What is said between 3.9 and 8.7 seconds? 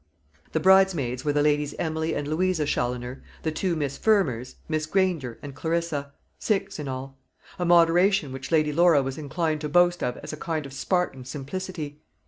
Fermors, Miss Granger, and Clarissa six in all; a moderation which